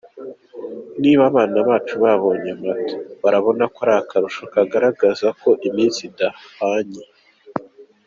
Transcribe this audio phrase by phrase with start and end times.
[1.01, 7.03] niba abana bacu babonye amata barabona ari akarusho kagaragaza ko iminsi idahwanye.